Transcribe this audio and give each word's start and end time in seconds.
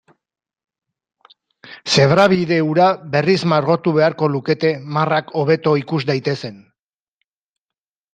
Zebrabide 1.95 2.57
hura 2.67 2.87
berriz 3.15 3.37
margotu 3.53 3.93
beharko 3.97 4.31
lukete 4.37 4.71
marrak 4.97 5.29
hobeto 5.43 5.75
ikus 5.83 6.01
daitezen. 6.13 6.57